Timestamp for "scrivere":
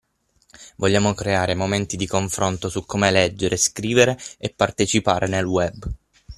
3.55-4.17